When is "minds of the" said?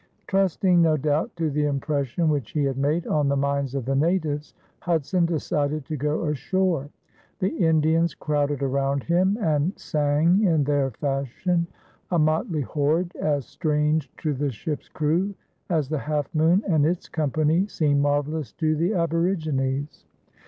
3.35-3.95